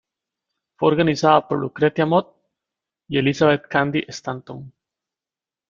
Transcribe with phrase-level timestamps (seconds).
[0.77, 2.35] Fue organizada por Lucretia Mott
[3.07, 4.73] y Elizabeth Cady Stanton.